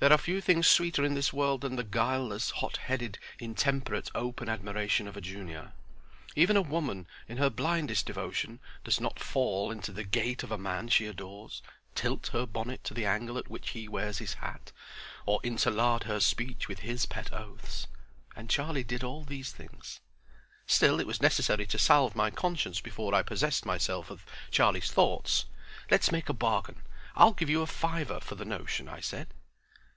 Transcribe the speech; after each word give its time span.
There 0.00 0.14
are 0.14 0.16
few 0.16 0.40
things 0.40 0.66
sweeter 0.66 1.04
in 1.04 1.12
this 1.12 1.30
world 1.30 1.60
than 1.60 1.76
the 1.76 1.84
guileless, 1.84 2.52
hot 2.52 2.78
headed, 2.78 3.18
intemperate, 3.38 4.10
open 4.14 4.48
admiration 4.48 5.06
of 5.06 5.14
a 5.14 5.20
junior. 5.20 5.72
Even 6.34 6.56
a 6.56 6.62
woman 6.62 7.06
in 7.28 7.36
her 7.36 7.50
blindest 7.50 8.06
devotion 8.06 8.60
does 8.82 8.98
not 8.98 9.20
fall 9.20 9.70
into 9.70 9.92
the 9.92 10.02
gait 10.02 10.42
of 10.42 10.48
the 10.48 10.56
man 10.56 10.88
she 10.88 11.04
adores, 11.04 11.60
tilt 11.94 12.28
her 12.28 12.46
bonnet 12.46 12.82
to 12.84 12.94
the 12.94 13.04
angle 13.04 13.36
at 13.36 13.50
which 13.50 13.72
he 13.72 13.88
wears 13.88 14.16
his 14.20 14.32
hat, 14.40 14.72
or 15.26 15.38
interlard 15.42 16.04
her 16.04 16.18
speech 16.18 16.66
with 16.66 16.78
his 16.78 17.04
pet 17.04 17.30
oaths. 17.30 17.86
And 18.34 18.48
Charlie 18.48 18.82
did 18.84 19.04
all 19.04 19.24
these 19.24 19.52
things. 19.52 20.00
Still 20.66 20.98
it 20.98 21.06
was 21.06 21.20
necessary 21.20 21.66
to 21.66 21.78
salve 21.78 22.16
my 22.16 22.30
conscience 22.30 22.80
before 22.80 23.14
I 23.14 23.22
possessed 23.22 23.66
myself 23.66 24.10
of 24.10 24.24
Charlie's 24.50 24.90
thoughts. 24.90 25.44
"Let's 25.90 26.10
make 26.10 26.30
a 26.30 26.32
bargain. 26.32 26.80
I'll 27.16 27.34
give 27.34 27.50
you 27.50 27.60
a 27.60 27.66
fiver 27.66 28.18
for 28.20 28.34
the 28.34 28.46
notion," 28.46 28.88
I 28.88 29.00
said. 29.00 29.34